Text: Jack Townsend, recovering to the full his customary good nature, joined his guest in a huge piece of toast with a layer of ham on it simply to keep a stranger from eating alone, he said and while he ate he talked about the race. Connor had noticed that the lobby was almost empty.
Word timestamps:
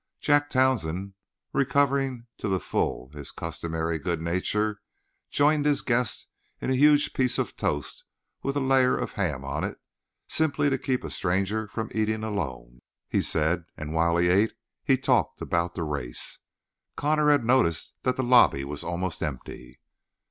Jack 0.19 0.49
Townsend, 0.49 1.13
recovering 1.53 2.25
to 2.39 2.47
the 2.47 2.59
full 2.59 3.09
his 3.09 3.29
customary 3.29 3.99
good 3.99 4.19
nature, 4.19 4.81
joined 5.29 5.63
his 5.67 5.83
guest 5.83 6.25
in 6.59 6.71
a 6.71 6.75
huge 6.75 7.13
piece 7.13 7.37
of 7.37 7.55
toast 7.55 8.03
with 8.41 8.55
a 8.57 8.61
layer 8.61 8.97
of 8.97 9.11
ham 9.13 9.45
on 9.45 9.63
it 9.63 9.77
simply 10.27 10.71
to 10.71 10.79
keep 10.79 11.03
a 11.03 11.11
stranger 11.11 11.67
from 11.67 11.91
eating 11.93 12.23
alone, 12.23 12.79
he 13.09 13.21
said 13.21 13.65
and 13.77 13.93
while 13.93 14.17
he 14.17 14.27
ate 14.27 14.53
he 14.83 14.97
talked 14.97 15.39
about 15.39 15.75
the 15.75 15.83
race. 15.83 16.39
Connor 16.95 17.29
had 17.29 17.45
noticed 17.45 17.93
that 18.01 18.15
the 18.15 18.23
lobby 18.23 18.63
was 18.65 18.83
almost 18.83 19.21
empty. 19.21 19.79